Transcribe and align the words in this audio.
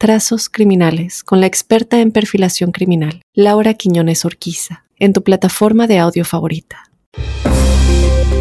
Trazos 0.00 0.48
Criminales 0.48 1.22
con 1.22 1.42
la 1.42 1.46
experta 1.46 2.00
en 2.00 2.10
perfilación 2.10 2.72
criminal, 2.72 3.20
Laura 3.34 3.74
Quiñones 3.74 4.24
Orquiza 4.24 4.86
en 4.98 5.12
tu 5.12 5.22
plataforma 5.22 5.86
de 5.86 5.98
audio 5.98 6.24
favorita. 6.24 6.90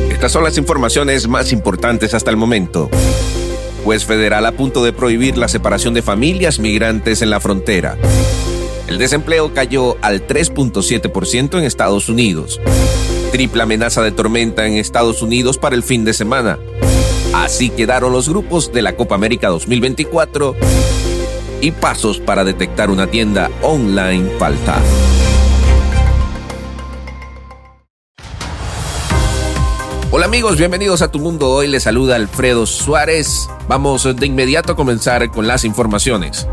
Estas 0.09 0.31
son 0.31 0.45
las 0.45 0.57
informaciones 0.57 1.27
más 1.27 1.51
importantes 1.51 2.13
hasta 2.13 2.31
el 2.31 2.37
momento. 2.37 2.89
Juez 3.83 4.05
federal 4.05 4.45
a 4.45 4.53
punto 4.53 4.85
de 4.85 4.93
prohibir 4.93 5.37
la 5.37 5.49
separación 5.49 5.93
de 5.93 6.01
familias 6.01 6.59
migrantes 6.59 7.21
en 7.21 7.29
la 7.29 7.41
frontera. 7.41 7.97
El 8.87 8.97
desempleo 8.97 9.53
cayó 9.53 9.97
al 10.01 10.25
3.7% 10.25 11.57
en 11.59 11.65
Estados 11.65 12.07
Unidos. 12.07 12.61
Triple 13.33 13.63
amenaza 13.63 14.01
de 14.01 14.13
tormenta 14.13 14.65
en 14.65 14.77
Estados 14.77 15.21
Unidos 15.21 15.57
para 15.57 15.75
el 15.75 15.83
fin 15.83 16.05
de 16.05 16.13
semana. 16.13 16.57
Así 17.33 17.69
quedaron 17.69 18.13
los 18.13 18.29
grupos 18.29 18.71
de 18.71 18.81
la 18.81 18.95
Copa 18.95 19.15
América 19.15 19.49
2024 19.49 20.55
y 21.61 21.71
pasos 21.71 22.19
para 22.19 22.43
detectar 22.43 22.89
una 22.89 23.07
tienda 23.07 23.49
online 23.61 24.29
falta. 24.37 24.77
Hola 30.11 30.25
amigos, 30.25 30.57
bienvenidos 30.57 31.01
a 31.01 31.11
Tu 31.11 31.19
Mundo. 31.19 31.51
Hoy 31.51 31.67
les 31.67 31.83
saluda 31.83 32.15
Alfredo 32.15 32.65
Suárez. 32.65 33.47
Vamos 33.67 34.15
de 34.15 34.25
inmediato 34.25 34.73
a 34.73 34.75
comenzar 34.75 35.29
con 35.29 35.47
las 35.47 35.63
informaciones. 35.65 36.47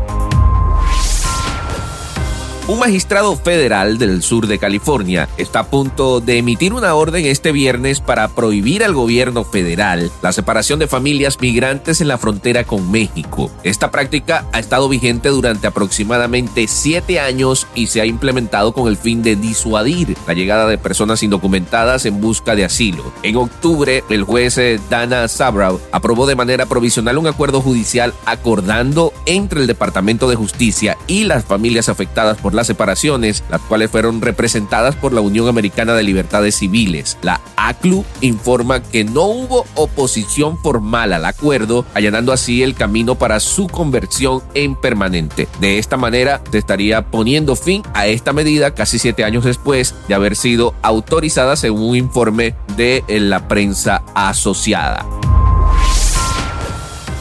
Un 2.69 2.79
magistrado 2.79 3.37
federal 3.37 3.97
del 3.97 4.21
sur 4.21 4.45
de 4.45 4.59
California 4.59 5.29
está 5.37 5.59
a 5.59 5.67
punto 5.67 6.19
de 6.19 6.39
emitir 6.39 6.73
una 6.73 6.95
orden 6.95 7.25
este 7.25 7.53
viernes 7.53 8.01
para 8.01 8.27
prohibir 8.27 8.83
al 8.83 8.93
gobierno 8.93 9.45
federal 9.45 10.11
la 10.21 10.33
separación 10.33 10.77
de 10.77 10.87
familias 10.87 11.39
migrantes 11.39 12.01
en 12.01 12.09
la 12.09 12.17
frontera 12.17 12.65
con 12.65 12.91
México. 12.91 13.49
Esta 13.63 13.89
práctica 13.89 14.45
ha 14.51 14.59
estado 14.59 14.89
vigente 14.89 15.29
durante 15.29 15.65
aproximadamente 15.65 16.67
siete 16.67 17.21
años 17.21 17.67
y 17.73 17.87
se 17.87 18.01
ha 18.01 18.05
implementado 18.05 18.73
con 18.73 18.89
el 18.89 18.97
fin 18.97 19.23
de 19.23 19.37
disuadir 19.37 20.17
la 20.27 20.33
llegada 20.33 20.67
de 20.67 20.77
personas 20.77 21.23
indocumentadas 21.23 22.05
en 22.05 22.19
busca 22.19 22.53
de 22.53 22.65
asilo. 22.65 23.13
En 23.23 23.37
octubre, 23.37 24.03
el 24.09 24.23
juez 24.23 24.57
eh, 24.57 24.77
Dana 24.89 25.29
Sabrow 25.29 25.79
aprobó 25.93 26.27
de 26.27 26.35
manera 26.35 26.65
provisional 26.65 27.17
un 27.17 27.27
acuerdo 27.27 27.61
judicial 27.61 28.13
acordando 28.25 29.13
entre 29.25 29.61
el 29.61 29.67
Departamento 29.67 30.27
de 30.27 30.35
Justicia 30.35 30.97
y 31.07 31.23
las 31.23 31.45
familias 31.45 31.87
afectadas 31.87 32.37
por 32.37 32.56
las 32.57 32.67
separaciones, 32.67 33.43
las 33.49 33.61
cuales 33.61 33.89
fueron 33.89 34.21
representadas 34.21 34.95
por 34.95 35.13
la 35.13 35.21
Unión 35.21 35.47
Americana 35.47 35.93
de 35.93 36.03
Libertades 36.03 36.55
Civiles. 36.55 37.17
La 37.21 37.39
ACLU 37.55 38.03
informa 38.21 38.81
que 38.81 39.03
no 39.03 39.23
hubo 39.23 39.65
oposición 39.75 40.57
formal 40.57 41.13
al 41.13 41.25
acuerdo, 41.25 41.85
allanando 41.93 42.33
así 42.33 42.63
el 42.63 42.75
camino 42.75 43.15
para 43.15 43.39
su 43.39 43.67
conversión 43.67 44.41
en 44.53 44.75
permanente. 44.75 45.47
De 45.59 45.77
esta 45.77 45.97
manera, 45.97 46.41
se 46.51 46.57
estaría 46.57 47.09
poniendo 47.09 47.55
fin 47.55 47.83
a 47.93 48.07
esta 48.07 48.33
medida 48.33 48.73
casi 48.73 48.99
siete 48.99 49.23
años 49.23 49.45
después 49.45 49.95
de 50.07 50.15
haber 50.15 50.35
sido 50.35 50.73
autorizada 50.81 51.55
según 51.55 51.89
un 51.89 51.95
informe 51.95 52.55
de 52.75 53.03
la 53.07 53.47
prensa 53.47 54.03
asociada. 54.13 55.16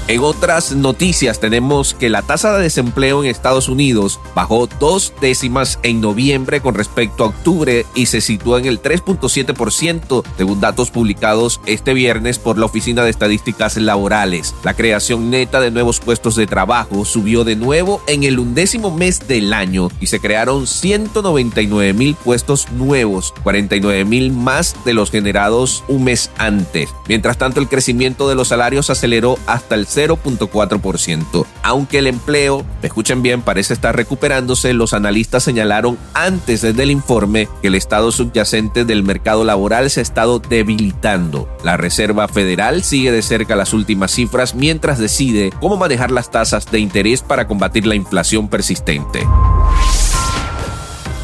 En 0.08 0.20
otras 0.20 0.70
noticias 0.70 1.40
tenemos 1.40 1.94
que 1.94 2.08
la 2.08 2.22
tasa 2.22 2.56
de 2.56 2.62
desempleo 2.62 3.24
en 3.24 3.28
Estados 3.28 3.68
Unidos 3.68 4.20
bajó 4.36 4.68
dos 4.78 5.12
décimas 5.20 5.80
en 5.82 6.00
noviembre 6.00 6.60
con 6.60 6.76
respecto 6.76 7.24
a 7.24 7.26
octubre 7.26 7.84
y 7.96 8.06
se 8.06 8.20
situó 8.20 8.56
en 8.56 8.66
el 8.66 8.80
3.7% 8.80 10.22
según 10.36 10.60
datos 10.60 10.92
publicados 10.92 11.60
este 11.66 11.92
viernes 11.92 12.38
por 12.38 12.56
la 12.56 12.66
Oficina 12.66 13.02
de 13.02 13.10
Estadísticas 13.10 13.76
Laborales. 13.78 14.54
La 14.62 14.74
creación 14.74 15.28
neta 15.28 15.58
de 15.58 15.72
nuevos 15.72 15.98
puestos 15.98 16.36
de 16.36 16.46
trabajo 16.46 17.04
subió 17.04 17.42
de 17.42 17.56
nuevo 17.56 18.00
en 18.06 18.22
el 18.22 18.38
undécimo 18.38 18.92
mes 18.92 19.26
del 19.26 19.52
año 19.52 19.88
y 20.00 20.06
se 20.06 20.20
crearon 20.20 20.68
199 20.68 21.94
mil 21.94 22.14
puestos 22.14 22.70
nuevos, 22.70 23.34
49 23.42 24.04
mil 24.04 24.30
más 24.30 24.76
de 24.84 24.94
los 24.94 25.10
generados 25.10 25.82
un 25.88 26.04
mes 26.04 26.30
antes. 26.38 26.90
Mientras 27.08 27.38
tanto, 27.38 27.58
el 27.58 27.68
crecimiento 27.68 28.28
de 28.28 28.36
los 28.36 28.48
salarios 28.48 28.88
aceleró 28.88 29.36
hasta 29.48 29.74
el 29.74 29.88
0.4%. 29.96 31.46
Aunque 31.62 31.98
el 31.98 32.06
empleo, 32.06 32.64
escuchen 32.82 33.22
bien, 33.22 33.42
parece 33.42 33.72
estar 33.72 33.96
recuperándose, 33.96 34.74
los 34.74 34.92
analistas 34.92 35.42
señalaron 35.42 35.98
antes 36.14 36.62
del 36.62 36.90
informe 36.90 37.48
que 37.62 37.68
el 37.68 37.74
estado 37.74 38.12
subyacente 38.12 38.84
del 38.84 39.02
mercado 39.02 39.44
laboral 39.44 39.90
se 39.90 40.00
ha 40.00 40.02
estado 40.02 40.38
debilitando. 40.38 41.48
La 41.64 41.76
Reserva 41.76 42.28
Federal 42.28 42.82
sigue 42.82 43.12
de 43.12 43.22
cerca 43.22 43.56
las 43.56 43.72
últimas 43.72 44.10
cifras 44.10 44.54
mientras 44.54 44.98
decide 44.98 45.52
cómo 45.60 45.76
manejar 45.76 46.10
las 46.10 46.30
tasas 46.30 46.70
de 46.70 46.78
interés 46.78 47.22
para 47.22 47.48
combatir 47.48 47.86
la 47.86 47.94
inflación 47.94 48.48
persistente. 48.48 49.26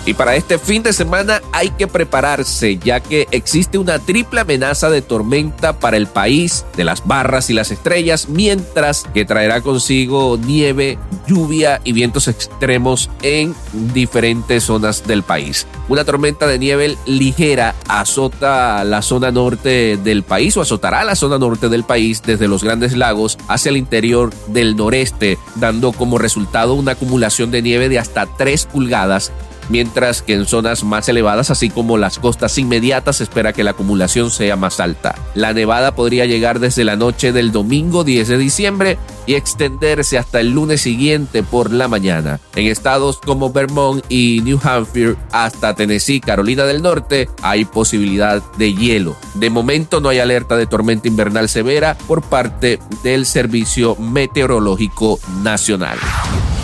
Y 0.04 0.14
para 0.14 0.34
este 0.34 0.58
fin 0.58 0.82
de 0.82 0.92
semana 0.92 1.40
hay 1.52 1.70
que 1.70 1.86
prepararse 1.86 2.76
ya 2.76 2.98
que 2.98 3.28
existe 3.30 3.78
una 3.78 4.00
triple 4.00 4.40
amenaza 4.40 4.90
de 4.90 5.00
tormenta 5.00 5.78
para 5.78 5.96
el 5.96 6.08
país 6.08 6.64
de 6.76 6.82
las 6.82 7.06
barras 7.06 7.50
y 7.50 7.52
las 7.52 7.70
estrellas, 7.70 8.28
mientras 8.28 9.04
que 9.14 9.24
traerá 9.24 9.60
consigo 9.60 10.36
nieve, 10.44 10.98
lluvia 11.28 11.80
y 11.84 11.92
vientos 11.92 12.26
extremos 12.26 13.10
en 13.22 13.54
diferentes 13.94 14.64
zonas 14.64 15.06
del 15.06 15.22
país. 15.22 15.68
Una 15.88 16.04
tormenta 16.04 16.48
de 16.48 16.58
nieve 16.58 16.96
ligera 17.06 17.76
azota 17.86 18.82
la 18.82 19.02
zona 19.02 19.30
norte 19.30 19.98
del 19.98 20.24
país 20.24 20.56
o 20.56 20.62
azotará 20.62 21.04
la 21.04 21.14
zona 21.14 21.38
norte 21.38 21.68
del 21.68 21.84
país 21.84 22.22
desde 22.22 22.48
los 22.48 22.64
grandes 22.64 22.96
lagos 22.96 23.38
hacia 23.46 23.70
el 23.70 23.76
interior 23.76 24.34
del 24.48 24.74
noreste, 24.74 25.38
dando 25.54 25.92
como 25.92 26.18
resultado 26.18 26.74
una 26.74 26.92
acumulación 26.92 27.52
de 27.52 27.62
nieve 27.62 27.88
de 27.88 28.00
hasta 28.00 28.26
3 28.26 28.66
pulgadas 28.66 29.30
mientras 29.72 30.20
que 30.20 30.34
en 30.34 30.44
zonas 30.44 30.84
más 30.84 31.08
elevadas, 31.08 31.50
así 31.50 31.70
como 31.70 31.96
las 31.96 32.18
costas 32.18 32.58
inmediatas, 32.58 33.16
se 33.16 33.24
espera 33.24 33.54
que 33.54 33.64
la 33.64 33.70
acumulación 33.70 34.30
sea 34.30 34.54
más 34.54 34.80
alta. 34.80 35.14
La 35.34 35.54
nevada 35.54 35.94
podría 35.94 36.26
llegar 36.26 36.60
desde 36.60 36.84
la 36.84 36.94
noche 36.94 37.32
del 37.32 37.52
domingo 37.52 38.04
10 38.04 38.28
de 38.28 38.38
diciembre 38.38 38.98
y 39.26 39.34
extenderse 39.34 40.18
hasta 40.18 40.40
el 40.40 40.50
lunes 40.50 40.82
siguiente 40.82 41.42
por 41.42 41.72
la 41.72 41.88
mañana. 41.88 42.38
En 42.54 42.66
estados 42.66 43.18
como 43.18 43.50
Vermont 43.50 44.04
y 44.10 44.42
New 44.44 44.60
Hampshire 44.62 45.16
hasta 45.32 45.74
Tennessee, 45.74 46.20
Carolina 46.20 46.64
del 46.64 46.82
Norte, 46.82 47.30
hay 47.40 47.64
posibilidad 47.64 48.42
de 48.58 48.74
hielo. 48.74 49.16
De 49.34 49.48
momento 49.48 50.00
no 50.00 50.10
hay 50.10 50.18
alerta 50.18 50.56
de 50.56 50.66
tormenta 50.66 51.08
invernal 51.08 51.48
severa 51.48 51.96
por 52.06 52.20
parte 52.20 52.78
del 53.02 53.24
Servicio 53.24 53.96
Meteorológico 53.96 55.18
Nacional. 55.42 55.98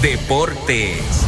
Deportes. 0.02 1.26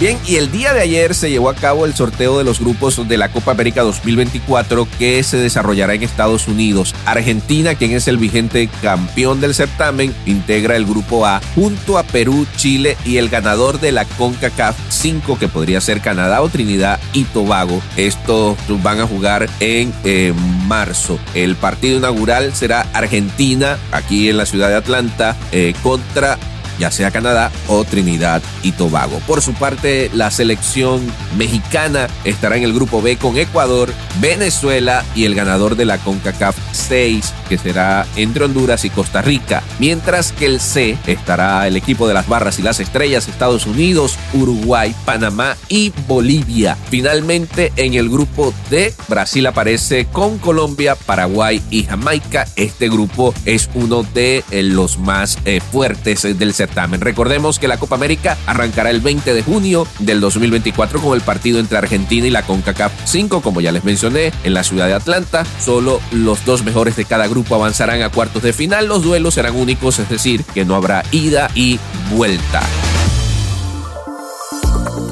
Bien, 0.00 0.16
y 0.28 0.36
el 0.36 0.52
día 0.52 0.72
de 0.72 0.80
ayer 0.80 1.12
se 1.12 1.28
llevó 1.28 1.50
a 1.50 1.56
cabo 1.56 1.84
el 1.84 1.92
sorteo 1.92 2.38
de 2.38 2.44
los 2.44 2.60
grupos 2.60 3.08
de 3.08 3.16
la 3.16 3.32
Copa 3.32 3.50
América 3.50 3.82
2024 3.82 4.86
que 4.96 5.20
se 5.24 5.38
desarrollará 5.38 5.92
en 5.92 6.04
Estados 6.04 6.46
Unidos. 6.46 6.94
Argentina, 7.04 7.74
quien 7.74 7.90
es 7.90 8.06
el 8.06 8.16
vigente 8.16 8.70
campeón 8.80 9.40
del 9.40 9.56
certamen, 9.56 10.14
integra 10.24 10.76
el 10.76 10.86
grupo 10.86 11.26
A 11.26 11.40
junto 11.56 11.98
a 11.98 12.04
Perú, 12.04 12.46
Chile 12.56 12.96
y 13.04 13.16
el 13.16 13.28
ganador 13.28 13.80
de 13.80 13.90
la 13.90 14.04
CONCACAF 14.04 14.76
5 14.88 15.36
que 15.36 15.48
podría 15.48 15.80
ser 15.80 16.00
Canadá 16.00 16.42
o 16.42 16.48
Trinidad 16.48 17.00
y 17.12 17.24
Tobago. 17.24 17.82
Estos 17.96 18.56
van 18.84 19.00
a 19.00 19.06
jugar 19.08 19.50
en 19.58 19.92
eh, 20.04 20.32
marzo. 20.68 21.18
El 21.34 21.56
partido 21.56 21.98
inaugural 21.98 22.54
será 22.54 22.86
Argentina 22.92 23.76
aquí 23.90 24.28
en 24.28 24.36
la 24.36 24.46
ciudad 24.46 24.68
de 24.68 24.76
Atlanta 24.76 25.36
eh, 25.50 25.74
contra 25.82 26.38
ya 26.78 26.90
sea 26.90 27.10
Canadá 27.10 27.50
o 27.66 27.84
Trinidad 27.84 28.42
y 28.62 28.72
Tobago. 28.72 29.20
Por 29.26 29.42
su 29.42 29.54
parte, 29.54 30.10
la 30.14 30.30
selección 30.30 31.00
mexicana 31.36 32.08
estará 32.24 32.56
en 32.56 32.62
el 32.62 32.72
grupo 32.72 33.02
B 33.02 33.16
con 33.16 33.36
Ecuador, 33.36 33.92
Venezuela 34.20 35.04
y 35.14 35.24
el 35.24 35.34
ganador 35.34 35.76
de 35.76 35.84
la 35.84 35.98
CONCACAF 35.98 36.56
6, 36.72 37.34
que 37.48 37.58
será 37.58 38.06
entre 38.16 38.44
Honduras 38.44 38.84
y 38.84 38.90
Costa 38.90 39.22
Rica. 39.22 39.62
Mientras 39.78 40.32
que 40.32 40.46
el 40.46 40.60
C 40.60 40.96
estará 41.06 41.66
el 41.66 41.76
equipo 41.76 42.06
de 42.08 42.14
las 42.14 42.28
barras 42.28 42.58
y 42.58 42.62
las 42.62 42.80
estrellas, 42.80 43.28
Estados 43.28 43.66
Unidos, 43.66 44.16
Uruguay, 44.32 44.94
Panamá 45.04 45.56
y 45.68 45.92
Bolivia. 46.06 46.76
Finalmente, 46.90 47.72
en 47.76 47.94
el 47.94 48.08
grupo 48.08 48.54
D, 48.70 48.94
Brasil 49.08 49.46
aparece 49.46 50.06
con 50.06 50.38
Colombia, 50.38 50.94
Paraguay 50.94 51.62
y 51.70 51.84
Jamaica. 51.84 52.46
Este 52.56 52.88
grupo 52.88 53.34
es 53.44 53.68
uno 53.74 54.02
de 54.02 54.44
los 54.50 54.98
más 54.98 55.38
eh, 55.44 55.60
fuertes 55.60 56.22
del 56.38 56.54
certamen 56.54 56.67
certamen. 56.68 57.00
Recordemos 57.00 57.58
que 57.58 57.68
la 57.68 57.78
Copa 57.78 57.96
América 57.96 58.36
arrancará 58.46 58.90
el 58.90 59.00
20 59.00 59.34
de 59.34 59.42
junio 59.42 59.86
del 59.98 60.20
2024 60.20 61.00
con 61.00 61.14
el 61.14 61.22
partido 61.22 61.58
entre 61.58 61.78
Argentina 61.78 62.26
y 62.26 62.30
la 62.30 62.42
CONCACAF 62.42 62.92
5, 63.04 63.40
como 63.40 63.60
ya 63.60 63.72
les 63.72 63.84
mencioné, 63.84 64.32
en 64.44 64.54
la 64.54 64.64
ciudad 64.64 64.86
de 64.86 64.94
Atlanta. 64.94 65.44
Solo 65.58 66.00
los 66.12 66.44
dos 66.44 66.64
mejores 66.64 66.96
de 66.96 67.04
cada 67.04 67.26
grupo 67.26 67.54
avanzarán 67.54 68.02
a 68.02 68.10
cuartos 68.10 68.42
de 68.42 68.52
final. 68.52 68.86
Los 68.86 69.02
duelos 69.02 69.34
serán 69.34 69.56
únicos, 69.56 69.98
es 69.98 70.08
decir, 70.08 70.44
que 70.44 70.64
no 70.64 70.74
habrá 70.74 71.04
ida 71.10 71.50
y 71.54 71.78
vuelta. 72.10 72.62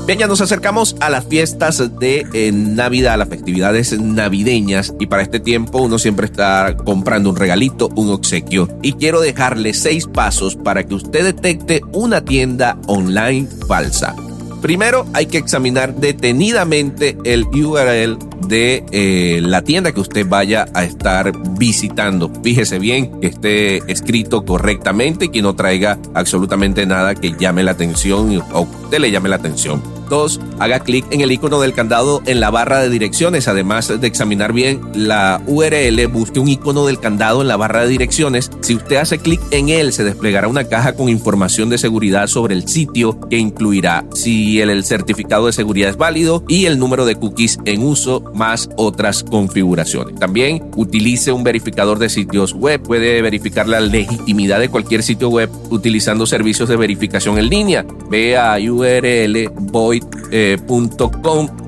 Bien, 0.07 0.21
ya 0.21 0.29
nos 0.29 0.41
acercamos 0.41 0.95
a 1.01 1.11
las 1.11 1.27
fiestas 1.27 1.99
de 1.99 2.25
eh, 2.33 2.53
Navidad, 2.53 3.15
a 3.15 3.17
las 3.17 3.29
festividades 3.29 4.01
navideñas 4.01 4.95
y 5.01 5.07
para 5.07 5.25
este 5.25 5.41
tiempo 5.41 5.79
uno 5.83 5.99
siempre 5.99 6.27
está 6.27 6.77
comprando 6.77 7.29
un 7.29 7.35
regalito, 7.35 7.89
un 7.97 8.11
obsequio 8.11 8.69
y 8.83 8.93
quiero 8.93 9.21
dejarle 9.21 9.75
seis 9.75 10.07
pasos 10.07 10.55
para 10.55 10.85
que 10.85 10.95
usted 10.95 11.25
detecte 11.25 11.81
una 11.93 12.25
tienda 12.25 12.79
online 12.87 13.49
falsa. 13.67 14.15
Primero 14.63 15.07
hay 15.13 15.27
que 15.27 15.39
examinar 15.39 15.97
detenidamente 15.97 17.19
el 17.25 17.45
URL 17.47 18.17
de 18.47 18.85
eh, 18.93 19.41
la 19.43 19.63
tienda 19.63 19.91
que 19.91 20.01
usted 20.01 20.25
vaya 20.25 20.67
a 20.73 20.85
estar 20.85 21.33
visitando. 21.59 22.31
Fíjese 22.45 22.79
bien 22.79 23.21
que 23.21 23.27
esté 23.27 23.79
escrito 23.91 24.45
correctamente 24.45 25.25
y 25.25 25.29
que 25.31 25.43
no 25.43 25.57
traiga 25.57 25.99
absolutamente 26.15 26.87
nada 26.87 27.17
que 27.17 27.35
llame 27.37 27.65
la 27.65 27.73
atención 27.73 28.41
o 28.53 28.61
usted 28.61 29.01
le 29.01 29.11
llame 29.11 29.29
la 29.29 29.37
atención. 29.37 29.96
2. 30.09 30.41
Haga 30.59 30.81
clic 30.81 31.05
en 31.11 31.21
el 31.21 31.33
icono 31.33 31.61
del 31.61 31.73
candado 31.73 32.23
en 32.27 32.41
la 32.41 32.51
barra 32.51 32.81
de 32.81 32.91
direcciones. 32.91 33.49
Además 33.49 33.89
de 34.01 34.07
examinar 34.07 34.53
bien 34.53 34.81
la 34.95 35.41
URL, 35.47 36.07
busque 36.09 36.41
un 36.41 36.49
icono 36.49 36.87
del 36.87 36.99
candado 36.99 37.43
en 37.43 37.49
la 37.49 37.57
barra 37.57 37.83
de 37.83 37.89
direcciones. 37.89 38.51
Si 38.61 38.75
usted 38.75 38.97
hace 38.97 39.19
clic 39.19 39.41
en 39.51 39.69
él, 39.69 39.93
se 39.93 40.05
desplegará 40.05 40.49
una 40.49 40.65
caja 40.65 40.95
con 40.95 41.09
información 41.09 41.69
de 41.69 41.79
seguridad 41.79 42.27
sobre 42.27 42.55
el 42.55 42.69
sitio 42.69 43.19
que 43.29 43.39
incluirá 43.39 44.05
si 44.15 44.61
el, 44.61 44.71
el 44.71 44.85
certificado 44.85 45.47
de 45.47 45.53
seguridad 45.53 45.91
es 45.91 45.97
válido 45.97 46.45
y 46.49 46.67
el 46.67 46.79
número 46.79 47.07
de 47.07 47.17
cookies 47.17 47.59
en 47.65 47.83
uso 47.83 48.23
más 48.35 48.69
otras 48.77 49.23
configuraciones. 49.25 50.15
También 50.19 50.63
utilice 50.77 51.33
un 51.33 51.45
verificador 51.45 51.99
de 51.99 52.09
sitios 52.09 52.53
web. 52.53 52.83
Puede 52.83 53.23
verificar 53.23 53.69
la 53.69 53.81
legitimidad 53.81 54.61
de 54.61 54.69
cualquier 54.69 55.03
sitio 55.03 55.29
web 55.29 55.51
utilizando 55.71 56.27
servicios 56.27 56.69
de 56.69 56.77
verificación 56.77 57.39
en 57.39 57.49
línea. 57.49 57.87
Ve 58.11 58.37
a 58.37 58.57
URL 58.57 59.51
void 59.55 59.96
eh, 60.31 60.59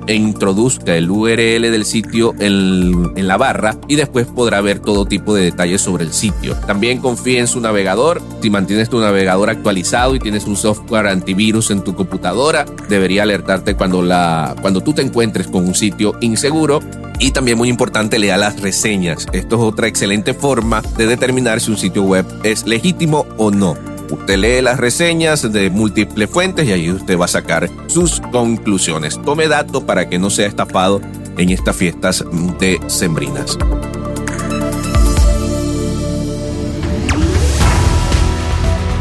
e 0.07 0.15
introduzca 0.15 0.95
el 0.95 1.09
URL 1.09 1.71
del 1.71 1.85
sitio 1.85 2.33
en, 2.39 3.11
en, 3.15 3.27
la 3.27 3.37
barra 3.37 3.75
y 3.87 3.95
después 3.95 4.25
podrá 4.25 4.59
ver 4.61 4.79
todo 4.79 5.05
tipo 5.05 5.35
de 5.35 5.43
detalles 5.43 5.81
sobre 5.81 6.03
el 6.03 6.13
sitio. 6.13 6.55
También 6.65 6.99
confíe 6.99 7.39
en 7.39 7.47
su 7.47 7.59
navegador. 7.59 8.21
Si 8.41 8.49
mantienes 8.49 8.89
tu 8.89 8.99
navegador 8.99 9.49
actualizado 9.49 10.15
y 10.15 10.19
tienes 10.19 10.45
un 10.45 10.55
software 10.55 11.07
antivirus 11.07 11.69
en 11.71 11.83
tu 11.83 11.95
computadora, 11.95 12.65
debería 12.87 13.23
alertarte 13.23 13.75
cuando, 13.75 14.01
la, 14.01 14.55
cuando 14.61 14.81
tú 14.81 14.93
te 14.93 15.01
encuentres 15.01 15.47
con 15.47 15.67
un 15.67 15.75
sitio 15.75 16.15
inseguro 16.21 16.79
y 17.19 17.31
también 17.31 17.57
muy 17.57 17.69
importante, 17.69 18.17
lea 18.17 18.37
las 18.37 18.61
reseñas. 18.61 19.27
Esto 19.33 19.57
es 19.57 19.61
otra 19.61 19.87
excelente 19.87 20.33
forma 20.33 20.81
de 20.97 21.05
determinar 21.05 21.59
si 21.59 21.69
un 21.69 21.77
sitio 21.77 22.03
web 22.03 22.25
es 22.43 22.65
legítimo 22.65 23.25
o 23.37 23.51
no. 23.51 23.75
Usted 24.09 24.37
lee 24.37 24.61
las 24.61 24.79
reseñas 24.79 25.51
de 25.51 25.69
múltiples 25.69 26.29
fuentes 26.29 26.67
y 26.67 26.71
ahí 26.71 26.89
usted 26.89 27.17
va 27.17 27.25
a 27.25 27.27
sacar 27.27 27.69
sus 27.87 28.19
conclusiones. 28.31 29.21
Tome 29.21 29.47
dato 29.47 29.85
para 29.85 30.09
que 30.09 30.17
no 30.17 30.31
sea 30.31 30.47
estafado 30.47 30.99
en 31.37 31.49
estas 31.51 31.75
fiestas 31.75 32.25
de 32.59 32.79
sembrinas. 32.87 33.55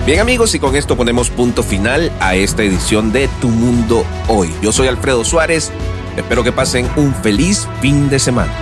Bien 0.05 0.21
amigos, 0.21 0.55
y 0.55 0.59
con 0.59 0.77
esto 0.77 0.97
ponemos 0.97 1.31
punto 1.31 1.63
final 1.63 2.13
a 2.21 2.35
esta 2.35 2.63
edición 2.63 3.13
de 3.13 3.29
Tu 3.41 3.49
Mundo 3.49 4.05
Hoy. 4.27 4.51
Yo 4.63 4.73
soy 4.73 4.89
Alfredo 4.89 5.25
Suárez, 5.25 5.71
espero 6.17 6.45
que 6.45 6.53
pasen 6.53 6.89
un 6.97 7.15
feliz 7.15 7.67
fin 7.81 8.09
de 8.09 8.19
semana. 8.19 8.53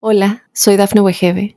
Hola, 0.00 0.44
soy 0.52 0.76
Dafne 0.76 1.00
Wegebe 1.00 1.56